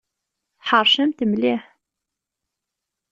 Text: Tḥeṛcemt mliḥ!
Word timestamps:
Tḥeṛcemt 0.59 1.19
mliḥ! 1.31 1.61